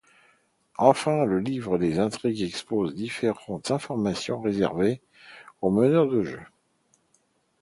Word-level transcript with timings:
Enfin, 0.79 1.25
le 1.25 1.37
Livre 1.39 1.77
des 1.77 1.99
Intrigues 1.99 2.41
expose 2.41 2.95
différentes 2.95 3.69
informations 3.69 4.41
réservées 4.41 4.99
au 5.61 5.69
meneur 5.69 6.09
de 6.09 6.23
jeu. 6.23 6.41